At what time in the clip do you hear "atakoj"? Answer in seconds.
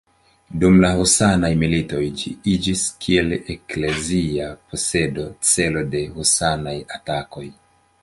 7.01-7.51